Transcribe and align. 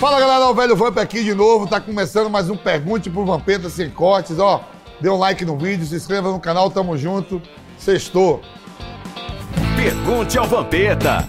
Fala 0.00 0.20
galera, 0.20 0.46
o 0.46 0.54
velho 0.54 0.76
Vamp 0.76 0.96
aqui 0.96 1.24
de 1.24 1.34
novo. 1.34 1.66
Tá 1.66 1.80
começando 1.80 2.30
mais 2.30 2.48
um 2.48 2.56
Pergunte 2.56 3.10
pro 3.10 3.26
Vampeta 3.26 3.68
Sem 3.68 3.90
Cortes. 3.90 4.38
Ó, 4.38 4.62
dê 5.00 5.10
um 5.10 5.18
like 5.18 5.44
no 5.44 5.58
vídeo, 5.58 5.84
se 5.84 5.96
inscreva 5.96 6.30
no 6.30 6.38
canal, 6.38 6.70
tamo 6.70 6.96
junto. 6.96 7.42
Sextou. 7.76 8.40
Pergunte 9.74 10.38
ao 10.38 10.46
Vampeta. 10.46 11.26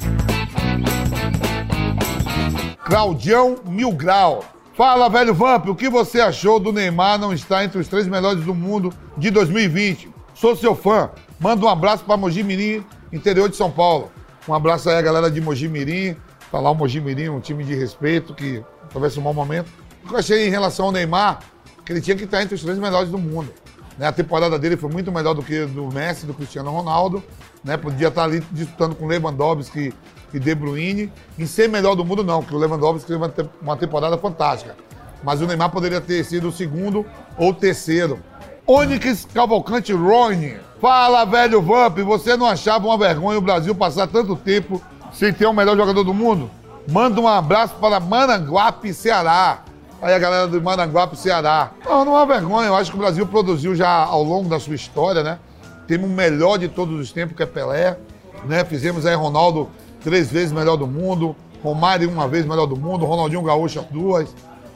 Claudião 2.85 3.57
Mil 3.65 3.91
Grau. 3.91 4.45
Fala, 4.75 5.09
velho 5.09 5.33
Vamp, 5.33 5.67
o 5.69 5.75
que 5.75 5.89
você 5.89 6.21
achou 6.21 6.59
do 6.59 6.71
Neymar 6.71 7.17
não 7.17 7.33
estar 7.33 7.63
entre 7.63 7.79
os 7.79 7.87
três 7.87 8.07
melhores 8.07 8.43
do 8.43 8.53
mundo 8.53 8.93
de 9.17 9.31
2020? 9.31 10.11
Sou 10.35 10.55
seu 10.55 10.75
fã. 10.75 11.09
Manda 11.39 11.65
um 11.65 11.69
abraço 11.69 12.03
para 12.03 12.15
Mogi 12.15 12.43
Mirim, 12.43 12.85
interior 13.11 13.49
de 13.49 13.55
São 13.55 13.71
Paulo. 13.71 14.11
Um 14.47 14.53
abraço 14.53 14.91
aí 14.91 14.95
a 14.95 15.01
galera 15.01 15.31
de 15.31 15.41
Mogi 15.41 15.67
Mirim. 15.67 16.15
Tá 16.51 16.59
lá 16.59 16.71
o 16.71 16.75
Mogi 16.75 16.99
Mirim, 16.99 17.29
um 17.29 17.39
time 17.39 17.63
de 17.63 17.75
respeito 17.75 18.33
que 18.33 18.63
talvez 18.91 19.15
um 19.17 19.21
mau 19.21 19.33
momento. 19.33 19.71
O 20.03 20.07
que 20.07 20.13
eu 20.13 20.19
achei 20.19 20.47
em 20.47 20.49
relação 20.49 20.87
ao 20.87 20.91
Neymar, 20.91 21.39
que 21.85 21.91
ele 21.91 22.01
tinha 22.01 22.17
que 22.17 22.23
estar 22.23 22.41
entre 22.41 22.55
os 22.55 22.61
três 22.61 22.77
melhores 22.79 23.09
do 23.09 23.17
mundo. 23.17 23.53
Né? 23.97 24.07
A 24.07 24.11
temporada 24.11 24.57
dele 24.57 24.75
foi 24.75 24.89
muito 24.89 25.11
melhor 25.11 25.35
do 25.35 25.43
que 25.43 25.65
do 25.65 25.87
Messi, 25.93 26.25
do 26.25 26.33
Cristiano 26.33 26.71
Ronaldo. 26.71 27.23
Né? 27.63 27.77
Podia 27.77 28.07
estar 28.07 28.23
ali 28.23 28.43
disputando 28.51 28.95
com 28.95 29.05
Lewandowski 29.05 29.93
e 30.33 30.39
De 30.39 30.55
Bruyne. 30.55 31.11
Em 31.37 31.45
ser 31.45 31.69
melhor 31.69 31.95
do 31.95 32.03
mundo, 32.03 32.23
não, 32.23 32.41
porque 32.41 32.55
o 32.55 32.59
Lewandowski 32.59 33.07
teve 33.07 33.49
uma 33.61 33.77
temporada 33.77 34.17
fantástica. 34.17 34.75
Mas 35.23 35.41
o 35.41 35.45
Neymar 35.45 35.69
poderia 35.69 36.01
ter 36.01 36.23
sido 36.23 36.47
o 36.47 36.51
segundo 36.51 37.05
ou 37.37 37.53
terceiro. 37.53 38.19
Onyx 38.65 39.27
Cavalcante 39.33 39.91
Rony. 39.91 40.57
Fala, 40.79 41.25
velho 41.25 41.61
Vamp, 41.61 41.97
você 41.99 42.37
não 42.37 42.45
achava 42.45 42.87
uma 42.87 42.97
vergonha 42.97 43.37
o 43.37 43.41
Brasil 43.41 43.75
passar 43.75 44.07
tanto 44.07 44.35
tempo 44.35 44.81
sem 45.13 45.33
ter 45.33 45.45
o 45.45 45.53
melhor 45.53 45.75
jogador 45.75 46.03
do 46.03 46.13
mundo? 46.13 46.49
Manda 46.87 47.21
um 47.21 47.27
abraço 47.27 47.75
para 47.75 47.99
Maranguape, 47.99 48.93
Ceará. 48.93 49.59
Aí 50.01 50.13
a 50.13 50.19
galera 50.19 50.47
do 50.47 50.61
Maranguape, 50.61 51.17
Ceará. 51.17 51.71
Não, 51.85 52.05
não 52.05 52.19
é 52.19 52.25
vergonha. 52.25 52.67
Eu 52.67 52.75
acho 52.75 52.89
que 52.89 52.97
o 52.97 52.99
Brasil 52.99 53.27
produziu 53.27 53.75
já 53.75 53.89
ao 53.89 54.23
longo 54.23 54.49
da 54.49 54.59
sua 54.59 54.73
história, 54.73 55.21
né? 55.21 55.39
Temos 55.87 56.09
o 56.09 56.13
melhor 56.13 56.57
de 56.57 56.67
todos 56.67 56.99
os 56.99 57.11
tempos, 57.11 57.35
que 57.35 57.43
é 57.43 57.45
Pelé. 57.45 57.97
Né? 58.45 58.63
Fizemos 58.63 59.05
aí 59.05 59.15
Ronaldo 59.15 59.69
três 60.03 60.31
vezes 60.31 60.51
melhor 60.51 60.77
do 60.77 60.87
mundo. 60.87 61.35
Romário 61.61 62.09
uma 62.09 62.27
vez 62.27 62.45
melhor 62.45 62.65
do 62.65 62.77
mundo. 62.77 63.05
Ronaldinho 63.05 63.43
Gaúcho 63.43 63.85
duas. 63.91 64.33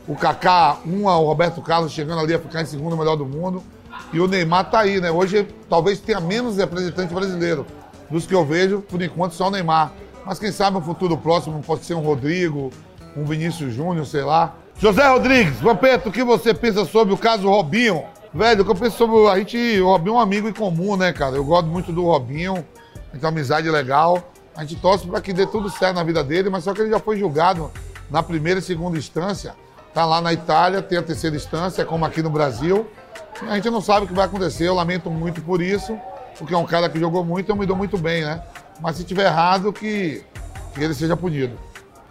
O 0.07 0.15
Kaká, 0.15 0.77
uma. 0.85 1.17
O 1.17 1.25
Roberto 1.25 1.61
Carlos 1.61 1.91
chegando 1.91 2.19
ali 2.19 2.33
a 2.33 2.39
ficar 2.39 2.61
em 2.61 2.65
segundo 2.65 2.97
melhor 2.97 3.15
do 3.15 3.25
mundo. 3.25 3.63
E 4.11 4.19
o 4.19 4.27
Neymar 4.27 4.69
tá 4.69 4.79
aí, 4.79 4.99
né? 4.99 5.09
Hoje 5.09 5.47
talvez 5.69 5.99
tenha 5.99 6.19
menos 6.19 6.57
representante 6.57 7.13
brasileiro. 7.13 7.65
Dos 8.09 8.27
que 8.27 8.35
eu 8.35 8.45
vejo, 8.45 8.81
por 8.81 9.01
enquanto, 9.01 9.33
só 9.33 9.47
o 9.47 9.51
Neymar. 9.51 9.93
Mas 10.25 10.39
quem 10.39 10.51
sabe 10.51 10.77
no 10.77 10.83
futuro 10.83 11.17
próximo 11.17 11.61
pode 11.61 11.85
ser 11.85 11.93
um 11.95 12.01
Rodrigo, 12.01 12.71
um 13.15 13.25
Vinícius 13.25 13.73
Júnior, 13.73 14.05
sei 14.05 14.23
lá. 14.23 14.55
José 14.77 15.07
Rodrigues, 15.07 15.59
Vampeta, 15.59 16.09
o 16.09 16.11
que 16.11 16.23
você 16.23 16.53
pensa 16.53 16.85
sobre 16.85 17.13
o 17.13 17.17
caso 17.17 17.47
Robinho? 17.49 18.03
Velho, 18.33 18.61
o 18.61 18.65
que 18.65 18.71
eu 18.71 18.75
penso 18.75 18.97
sobre. 18.97 19.27
A 19.29 19.37
gente. 19.37 19.57
O 19.79 19.87
Robinho 19.87 20.15
é 20.15 20.17
um 20.17 20.19
amigo 20.19 20.47
em 20.47 20.53
comum, 20.53 20.95
né, 20.95 21.13
cara? 21.13 21.35
Eu 21.35 21.45
gosto 21.45 21.67
muito 21.67 21.91
do 21.91 22.03
Robinho, 22.05 22.65
uma 23.13 23.29
amizade 23.29 23.69
legal. 23.69 24.23
A 24.55 24.61
gente 24.61 24.75
torce 24.77 25.05
para 25.05 25.21
que 25.21 25.33
dê 25.33 25.45
tudo 25.45 25.69
certo 25.69 25.95
na 25.95 26.03
vida 26.03 26.23
dele, 26.23 26.49
mas 26.49 26.63
só 26.63 26.73
que 26.73 26.81
ele 26.81 26.89
já 26.89 26.99
foi 26.99 27.17
julgado 27.17 27.69
na 28.09 28.23
primeira 28.23 28.59
e 28.59 28.63
segunda 28.63 28.97
instância. 28.97 29.55
Tá 29.93 30.05
lá 30.05 30.19
na 30.21 30.33
Itália, 30.33 30.81
tem 30.81 30.97
a 30.97 31.03
terceira 31.03 31.35
instância, 31.35 31.85
como 31.85 32.05
aqui 32.05 32.21
no 32.21 32.29
Brasil. 32.29 32.87
A 33.47 33.55
gente 33.55 33.69
não 33.69 33.81
sabe 33.81 34.05
o 34.05 34.07
que 34.07 34.13
vai 34.13 34.25
acontecer, 34.25 34.67
eu 34.67 34.75
lamento 34.75 35.09
muito 35.09 35.41
por 35.41 35.61
isso, 35.61 35.97
porque 36.37 36.53
é 36.53 36.57
um 36.57 36.65
cara 36.65 36.89
que 36.89 36.99
jogou 36.99 37.23
muito 37.23 37.51
e 37.51 37.55
me 37.55 37.65
deu 37.65 37.75
muito 37.75 37.97
bem, 37.97 38.23
né? 38.23 38.41
Mas 38.79 38.97
se 38.97 39.03
tiver 39.03 39.25
errado, 39.25 39.71
que, 39.71 40.23
que 40.73 40.83
ele 40.83 40.93
seja 40.93 41.15
punido. 41.15 41.57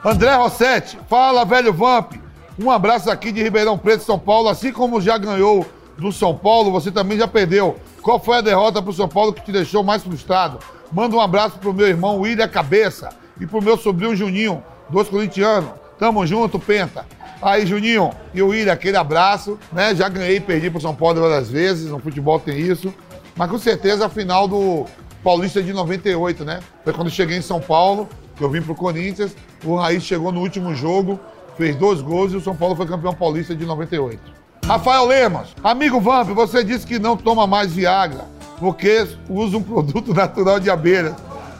André 0.04 0.34
Rossetti, 0.34 0.98
fala, 1.08 1.44
velho 1.44 1.72
Vamp. 1.72 2.14
Um 2.58 2.70
abraço 2.70 3.10
aqui 3.10 3.32
de 3.32 3.42
Ribeirão 3.42 3.78
Preto, 3.78 4.04
São 4.04 4.18
Paulo. 4.18 4.48
Assim 4.48 4.72
como 4.72 5.00
já 5.00 5.16
ganhou 5.16 5.66
do 5.96 6.12
São 6.12 6.36
Paulo, 6.36 6.70
você 6.70 6.90
também 6.90 7.18
já 7.18 7.28
perdeu. 7.28 7.76
Qual 8.02 8.18
foi 8.18 8.38
a 8.38 8.40
derrota 8.40 8.82
pro 8.82 8.92
São 8.92 9.08
Paulo 9.08 9.32
que 9.32 9.42
te 9.42 9.52
deixou 9.52 9.82
mais 9.82 10.02
frustrado? 10.02 10.58
Manda 10.90 11.16
um 11.16 11.20
abraço 11.20 11.58
pro 11.58 11.72
meu 11.72 11.86
irmão 11.86 12.20
William 12.20 12.48
Cabeça 12.48 13.10
e 13.40 13.46
pro 13.46 13.62
meu 13.62 13.78
sobrinho 13.78 14.14
Juninho, 14.14 14.62
dois 14.90 15.08
corintianos. 15.08 15.70
Tamo 15.98 16.26
junto, 16.26 16.58
Penta. 16.58 17.06
Aí, 17.40 17.66
Juninho 17.66 18.10
e 18.34 18.42
o 18.42 18.48
William, 18.48 18.72
aquele 18.72 18.96
abraço, 18.96 19.58
né? 19.72 19.94
Já 19.94 20.08
ganhei 20.08 20.36
e 20.36 20.40
perdi 20.40 20.70
pro 20.70 20.80
São 20.80 20.94
Paulo 20.94 21.20
várias 21.20 21.50
vezes, 21.50 21.90
no 21.90 21.98
futebol 21.98 22.38
tem 22.38 22.58
isso. 22.58 22.92
Mas 23.36 23.50
com 23.50 23.58
certeza 23.58 24.06
a 24.06 24.08
final 24.08 24.46
do 24.46 24.86
Paulista 25.22 25.62
de 25.62 25.72
98, 25.72 26.44
né? 26.44 26.60
Foi 26.84 26.92
quando 26.92 27.10
cheguei 27.10 27.38
em 27.38 27.42
São 27.42 27.60
Paulo, 27.60 28.08
que 28.36 28.42
eu 28.42 28.50
vim 28.50 28.62
pro 28.62 28.74
Corinthians, 28.74 29.36
o 29.64 29.76
Raiz 29.76 30.02
chegou 30.02 30.32
no 30.32 30.40
último 30.40 30.74
jogo, 30.74 31.18
fez 31.56 31.76
dois 31.76 32.00
gols 32.00 32.32
e 32.32 32.36
o 32.36 32.40
São 32.40 32.56
Paulo 32.56 32.74
foi 32.74 32.86
campeão 32.86 33.14
paulista 33.14 33.54
de 33.54 33.64
98. 33.64 34.20
Rafael 34.64 35.06
Lemos, 35.06 35.54
amigo 35.62 36.00
Vamp, 36.00 36.28
você 36.30 36.62
disse 36.64 36.86
que 36.86 36.98
não 36.98 37.16
toma 37.16 37.46
mais 37.46 37.72
Viagra 37.72 38.32
porque 38.62 39.08
usa 39.28 39.56
um 39.56 39.62
produto 39.62 40.14
natural 40.14 40.60
de 40.60 40.70
abelha. 40.70 41.16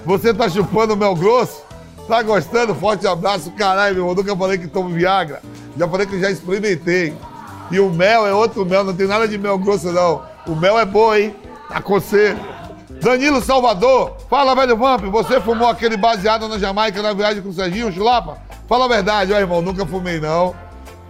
Você 0.07 0.33
tá 0.33 0.49
chupando 0.49 0.97
mel 0.97 1.17
grosso? 1.17 1.61
Tá 2.07 2.23
gostando? 2.23 2.77
Forte 2.77 3.09
abraço, 3.09 3.51
caralho, 3.53 3.97
meu 3.97 4.05
irmão. 4.05 4.15
Nunca 4.15 4.37
falei 4.37 4.57
que 4.57 4.69
tomo 4.69 4.89
Viagra. 4.91 5.43
Já 5.77 5.89
falei 5.89 6.07
que 6.07 6.21
já 6.21 6.31
experimentei. 6.31 7.13
E 7.73 7.81
o 7.81 7.91
mel 7.91 8.25
é 8.25 8.33
outro 8.33 8.65
mel, 8.65 8.85
não 8.85 8.95
tem 8.95 9.09
nada 9.09 9.27
de 9.27 9.37
mel 9.37 9.59
grosso, 9.59 9.91
não. 9.91 10.23
O 10.47 10.55
mel 10.55 10.79
é 10.79 10.85
bom, 10.85 11.13
hein? 11.13 11.35
Você. 11.89 12.37
Danilo 13.03 13.43
Salvador, 13.43 14.17
fala, 14.31 14.55
velho 14.55 14.77
Vamp, 14.77 15.03
você 15.07 15.41
fumou 15.41 15.69
aquele 15.69 15.97
baseado 15.97 16.47
na 16.47 16.57
Jamaica 16.57 17.03
na 17.03 17.13
viagem 17.13 17.43
com 17.43 17.49
o 17.49 17.53
Serginho 17.53 17.93
Chulapa? 17.93 18.39
Fala 18.69 18.85
a 18.85 18.89
verdade, 18.89 19.33
ó, 19.33 19.41
irmão, 19.41 19.61
nunca 19.61 19.85
fumei, 19.85 20.21
não. 20.21 20.55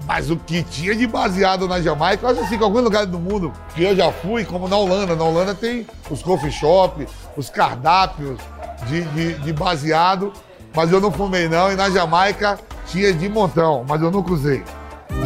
Mas 0.07 0.31
o 0.31 0.37
que 0.39 0.63
tinha 0.63 0.97
de 0.97 1.07
baseado 1.07 1.69
na 1.69 1.83
Jamaica, 1.83 2.25
eu 2.25 2.31
acho 2.31 2.41
assim 2.41 2.57
que 2.57 2.65
alguns 2.65 2.83
lugares 2.83 3.11
do 3.11 3.19
mundo 3.19 3.53
que 3.75 3.85
eu 3.85 3.95
já 3.95 4.11
fui, 4.11 4.43
como 4.43 4.69
na 4.69 4.77
Holanda. 4.79 5.15
Na 5.15 5.23
Holanda 5.23 5.55
tem 5.55 5.87
os 6.11 6.23
coffee 6.23 6.51
shop, 6.51 7.07
os 7.37 7.51
cardápios 7.51 8.41
de, 8.87 9.03
de, 9.03 9.35
de 9.35 9.53
baseado, 9.53 10.33
mas 10.75 10.91
eu 10.91 10.99
não 10.99 11.13
fumei 11.13 11.47
não. 11.47 11.71
E 11.71 11.77
na 11.77 11.91
Jamaica 11.91 12.59
tinha 12.87 13.13
de 13.13 13.29
montão, 13.29 13.85
mas 13.87 14.01
eu 14.01 14.11
nunca 14.11 14.33
usei. 14.33 14.65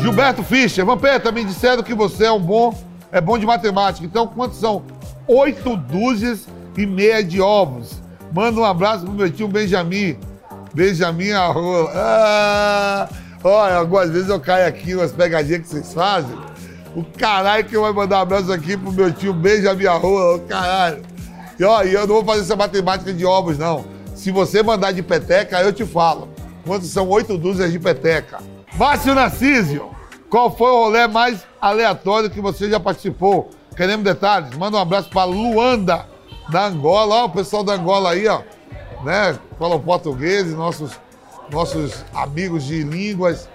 Gilberto 0.01 0.43
Fischer, 0.43 0.85
Vampeta, 0.85 1.31
me 1.31 1.45
disseram 1.45 1.85
que 1.85 1.95
você 1.95 2.25
é 2.25 2.33
um 2.33 2.41
bom, 2.41 2.77
é 3.13 3.21
bom 3.21 3.39
de 3.39 3.47
matemática. 3.47 4.05
Então, 4.05 4.27
quantos 4.27 4.59
são? 4.59 4.83
Oito 5.29 5.77
dúzias 5.77 6.47
e 6.77 6.87
meia 6.87 7.23
de 7.23 7.41
ovos. 7.41 8.03
Manda 8.33 8.61
um 8.61 8.65
abraço 8.65 9.05
pro 9.05 9.13
meu 9.13 9.31
tio 9.31 9.49
Benjamin. 9.49 10.19
Benjamin 10.75 11.33
Arrola. 11.33 11.91
Ah! 11.95 13.09
Olha, 13.43 13.77
algumas 13.77 14.11
vezes 14.11 14.29
eu 14.29 14.41
caio 14.41 14.67
aqui 14.67 14.95
umas 14.95 15.13
pegadinhas 15.13 15.63
que 15.63 15.69
vocês 15.69 15.95
fazem. 15.95 16.37
O 16.95 17.05
caralho 17.05 17.65
que 17.65 17.77
vou 17.77 17.93
mandar 17.95 18.19
um 18.19 18.23
abraço 18.23 18.53
aqui 18.53 18.77
pro 18.77 18.93
meu 18.93 19.13
tio 19.13 19.33
Benjamin 19.33 19.87
Arrola, 19.87 20.37
o 20.37 20.41
caralho. 20.41 21.03
E 21.59 21.65
ó, 21.65 21.83
eu 21.83 22.07
não 22.07 22.17
vou 22.17 22.25
fazer 22.25 22.41
essa 22.41 22.57
matemática 22.57 23.13
de 23.13 23.25
ovos, 23.25 23.57
não. 23.57 23.85
Se 24.15 24.31
você 24.31 24.63
mandar 24.63 24.93
de 24.93 25.03
peteca, 25.03 25.61
eu 25.63 25.73
te 25.73 25.85
falo. 25.85 26.29
Quantos 26.67 26.89
são 26.91 27.09
oito 27.09 27.39
dúzias 27.39 27.71
de 27.71 27.79
peteca? 27.79 28.39
Márcio 28.77 29.15
Narcísio, 29.15 29.91
qual 30.29 30.55
foi 30.55 30.71
o 30.71 30.85
rolê 30.85 31.07
mais 31.07 31.47
aleatório 31.61 32.29
que 32.29 32.41
você 32.41 32.69
já 32.69 32.81
participou? 32.81 33.51
Queremos 33.77 34.05
detalhes? 34.05 34.57
Manda 34.57 34.77
um 34.77 34.81
abraço 34.81 35.09
para 35.11 35.25
Luanda, 35.25 36.07
da 36.49 36.67
Angola. 36.67 37.23
Ó, 37.23 37.25
o 37.27 37.31
pessoal 37.31 37.63
da 37.63 37.75
Angola 37.75 38.11
aí, 38.11 38.27
ó. 38.27 38.43
Né? 39.05 39.39
Falam 39.59 39.81
português, 39.81 40.53
nossos, 40.55 40.93
nossos 41.51 42.05
amigos 42.15 42.65
de 42.65 42.83
línguas, 42.83 43.49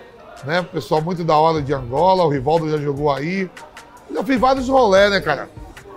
né? 0.44 0.62
Pessoal 0.62 1.02
muito 1.02 1.24
da 1.24 1.36
hora 1.36 1.62
de 1.62 1.74
Angola. 1.74 2.24
O 2.24 2.30
Rivaldo 2.30 2.70
já 2.70 2.78
jogou 2.78 3.12
aí. 3.12 3.50
Eu 4.10 4.24
fiz 4.24 4.40
vários 4.40 4.68
rolés, 4.68 5.10
né, 5.10 5.22
cara? 5.22 5.50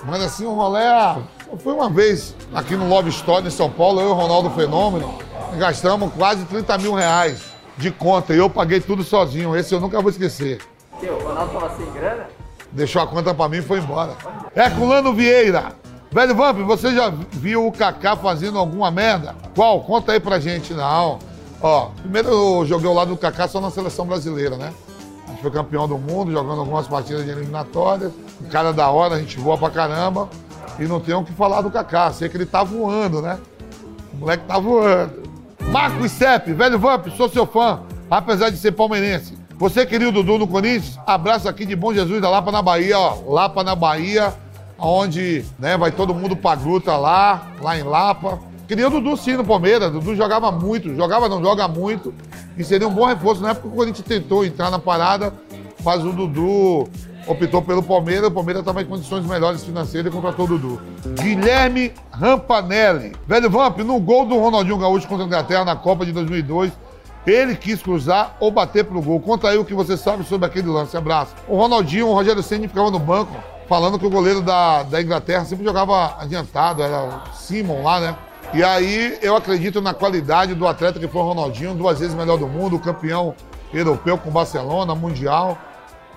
Mas 0.05 0.23
assim, 0.23 0.47
um 0.47 0.55
rolê. 0.55 0.83
Ah, 0.83 1.19
foi 1.59 1.73
uma 1.73 1.89
vez 1.89 2.35
aqui 2.55 2.77
no 2.77 2.89
Love 2.89 3.11
Store 3.11 3.47
em 3.47 3.51
São 3.51 3.71
Paulo, 3.71 4.01
eu 4.01 4.09
e 4.09 4.11
o 4.11 4.15
Ronaldo 4.15 4.51
Fenômeno, 4.51 5.19
gastamos 5.57 6.13
quase 6.15 6.45
30 6.45 6.79
mil 6.79 6.95
reais 6.95 7.43
de 7.77 7.91
conta 7.91 8.35
e 8.35 8.39
eu 8.39 8.51
paguei 8.51 8.81
tudo 8.81 9.03
sozinho. 9.03 9.57
Esse 9.57 9.75
eu 9.75 9.81
nunca 9.81 10.01
vou 10.01 10.11
esquecer. 10.11 10.61
Que, 11.01 11.07
o 11.07 11.19
Ronaldo 11.19 11.53
tava 11.53 11.77
sem 11.77 11.91
grana? 11.93 12.29
Deixou 12.73 13.03
a 13.03 13.07
conta 13.07 13.33
pra 13.33 13.49
mim 13.49 13.59
e 13.59 13.63
foi 13.63 13.79
embora. 13.79 14.13
Herculano 14.55 15.13
Vieira. 15.13 15.73
Velho 16.15 16.33
Vamp, 16.37 16.59
você 16.59 16.95
já 16.95 17.13
viu 17.33 17.67
o 17.67 17.73
Kaká 17.73 18.15
fazendo 18.15 18.57
alguma 18.57 18.89
merda? 18.89 19.35
Qual? 19.53 19.81
Conta 19.81 20.13
aí 20.13 20.21
pra 20.21 20.39
gente. 20.39 20.73
Não. 20.73 21.19
Ó, 21.61 21.87
primeiro 22.03 22.29
eu 22.29 22.65
joguei 22.65 22.87
ao 22.87 22.95
lado 22.95 23.09
do 23.09 23.17
Kaká 23.17 23.49
só 23.49 23.61
na 23.61 23.69
seleção 23.69 24.07
brasileira, 24.07 24.57
né? 24.57 24.73
A 25.27 25.31
gente 25.33 25.43
foi 25.43 25.51
campeão 25.51 25.89
do 25.89 25.99
mundo, 25.99 26.31
jogando 26.31 26.61
algumas 26.61 26.87
partidas 26.87 27.25
de 27.25 27.33
eliminatórias. 27.33 28.13
Cara 28.49 28.73
da 28.73 28.89
hora, 28.91 29.17
a 29.17 29.19
gente 29.19 29.41
voa 29.41 29.59
pra 29.59 29.71
caramba. 29.71 30.29
E 30.79 30.85
não 30.85 31.01
tem 31.01 31.17
o 31.17 31.25
que 31.25 31.33
falar 31.33 31.63
do 31.63 31.71
Kaká. 31.71 32.13
Sei 32.13 32.29
que 32.29 32.37
ele 32.37 32.47
tá 32.47 32.63
voando, 32.63 33.21
né? 33.21 33.37
O 34.13 34.19
moleque 34.19 34.45
tá 34.47 34.57
voando. 34.57 35.21
Marco 35.73 36.09
Sepp, 36.09 36.47
velho 36.47 36.79
Vamp, 36.79 37.09
sou 37.17 37.29
seu 37.29 37.45
fã, 37.45 37.81
apesar 38.09 38.51
de 38.51 38.57
ser 38.59 38.71
palmeirense. 38.71 39.37
Você 39.57 39.85
queria 39.85 40.11
o 40.11 40.13
Dudu 40.13 40.39
no 40.39 40.47
Corinthians? 40.47 40.97
Abraço 41.05 41.49
aqui 41.49 41.67
de 41.67 41.75
Bom 41.75 41.93
Jesus 41.93 42.23
da 42.23 42.31
Lapa 42.31 42.53
na 42.53 42.63
Bahia, 42.63 42.97
ó. 42.97 43.19
Lapa 43.27 43.65
na 43.65 43.75
Bahia, 43.75 44.33
onde 44.85 45.45
né, 45.59 45.77
vai 45.77 45.91
todo 45.91 46.15
mundo 46.15 46.37
pra 46.37 46.55
gruta 46.55 46.97
lá, 46.97 47.51
lá 47.61 47.79
em 47.79 47.83
Lapa. 47.83 48.39
Queria 48.67 48.87
o 48.87 48.91
Dudu 48.91 49.17
sim 49.17 49.35
no 49.35 49.45
Palmeiras. 49.45 49.93
Dudu 49.93 50.15
jogava 50.15 50.51
muito, 50.51 50.95
jogava 50.95 51.29
não 51.29 51.43
joga 51.43 51.69
muito. 51.69 52.15
E 52.57 52.65
seria 52.65 52.89
um 52.89 52.93
bom 52.93 53.05
reforço. 53.05 53.43
Na 53.43 53.51
época 53.51 53.69
que 53.69 53.75
o 53.75 53.77
Corinthians 53.77 54.07
tentou 54.07 54.45
entrar 54.45 54.71
na 54.71 54.79
parada, 54.79 55.33
mas 55.83 56.05
o 56.05 56.13
Dudu 56.13 56.89
optou 57.27 57.61
pelo 57.61 57.83
Palmeiras. 57.83 58.29
O 58.29 58.31
Palmeiras 58.31 58.61
estava 58.61 58.83
em 58.83 58.87
condições 58.87 59.27
melhores 59.27 59.65
financeiras 59.65 60.11
e 60.11 60.15
contratou 60.15 60.47
o 60.47 60.49
Dudu. 60.49 60.81
Guilherme 61.21 61.93
Rampanelli. 62.11 63.15
Velho 63.27 63.51
Vamp, 63.51 63.79
no 63.79 64.01
gol 64.01 64.27
do 64.27 64.39
Ronaldinho 64.39 64.79
Gaúcho 64.79 65.09
contra 65.09 65.25
a 65.25 65.27
Inglaterra 65.27 65.65
na 65.65 65.77
Copa 65.77 66.07
de 66.07 66.13
2002, 66.13 66.73
ele 67.27 67.57
quis 67.57 67.83
cruzar 67.83 68.37
ou 68.41 68.51
bater 68.51 68.85
pro 68.85 69.03
gol. 69.03 69.21
Conta 69.21 69.49
aí 69.49 69.59
o 69.59 69.65
que 69.65 69.75
você 69.75 69.97
sabe 69.97 70.25
sobre 70.25 70.47
aquele 70.47 70.69
lance. 70.69 70.97
Abraço. 70.97 71.35
O 71.49 71.57
Ronaldinho, 71.57 72.09
o 72.09 72.15
Rogério 72.15 72.43
Senni 72.43 72.67
ficava 72.67 72.91
no 72.91 72.99
banco 72.99 73.35
falando 73.69 73.99
que 73.99 74.07
o 74.07 74.11
goleiro 74.11 74.41
da, 74.41 74.83
da 74.83 75.01
Inglaterra 75.01 75.45
sempre 75.45 75.65
jogava 75.65 76.17
adiantado, 76.21 76.83
era 76.83 77.05
o 77.05 77.37
Simon 77.37 77.83
lá, 77.83 78.01
né? 78.01 78.17
E 78.53 78.63
aí 78.63 79.19
eu 79.21 79.35
acredito 79.35 79.81
na 79.81 79.95
qualidade 79.95 80.55
do 80.55 80.67
atleta 80.67 81.01
que 81.01 81.09
foi 81.09 81.21
o 81.21 81.25
Ronaldinho, 81.25 81.75
duas 81.75 81.99
vezes 81.99 82.15
melhor 82.15 82.39
do 82.39 82.47
mundo, 82.47 82.79
campeão 82.79 83.35
europeu 83.73 84.17
com 84.17 84.31
Barcelona, 84.31 84.95
mundial. 84.95 85.59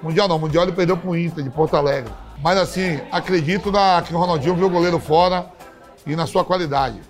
Mundial 0.04 0.28
não, 0.28 0.38
mundial 0.38 0.64
ele 0.64 0.74
perdeu 0.74 0.96
pro 0.96 1.18
Inter 1.18 1.44
de 1.44 1.50
Porto 1.50 1.76
Alegre. 1.76 2.12
Mas 2.44 2.58
assim, 2.58 3.00
acredito 3.12 3.72
na, 3.72 4.02
que 4.02 4.14
o 4.14 4.18
Ronaldinho 4.18 4.56
viu 4.56 4.68
o 4.68 4.70
goleiro 4.70 5.00
fora 5.00 5.48
e 6.06 6.16
na 6.16 6.28
sua 6.28 6.46
qualidade. 6.46 7.02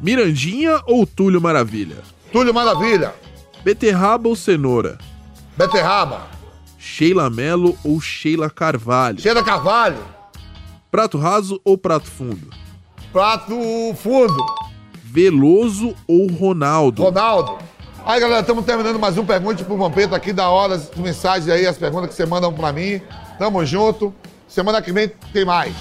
Mirandinha 0.00 0.80
ou 0.86 1.06
Túlio 1.06 1.40
Maravilha? 1.40 1.96
Túlio 2.32 2.54
Maravilha, 2.54 3.14
Beterraba 3.64 4.28
ou 4.28 4.36
cenoura? 4.36 4.98
Beterraba, 5.56 6.22
Sheila 6.92 7.30
Mello 7.30 7.78
ou 7.84 8.00
Sheila 8.00 8.50
Carvalho? 8.50 9.20
Cheira 9.20 9.44
Carvalho, 9.44 9.96
Prato 10.90 11.16
raso 11.18 11.60
ou 11.64 11.78
prato 11.78 12.08
fundo? 12.10 12.50
Prato 13.12 13.56
Fundo, 13.96 14.44
Veloso 15.02 15.94
ou 16.06 16.26
Ronaldo? 16.26 17.04
Ronaldo. 17.04 17.58
Aí, 18.04 18.20
galera, 18.20 18.40
estamos 18.40 18.64
terminando 18.64 18.98
mais 18.98 19.16
um 19.16 19.24
Pergunte 19.24 19.64
pro 19.64 19.76
Vampeta 19.76 20.16
aqui 20.16 20.32
da 20.32 20.48
hora, 20.50 20.74
as 20.74 20.90
mensagens 20.96 21.48
aí, 21.48 21.64
as 21.64 21.78
perguntas 21.78 22.10
que 22.10 22.16
você 22.16 22.26
mandam 22.26 22.52
pra 22.52 22.72
mim. 22.72 23.00
Tamo 23.38 23.64
junto. 23.64 24.12
Semana 24.48 24.82
que 24.82 24.92
vem 24.92 25.12
tem 25.32 25.44
mais. 25.44 25.72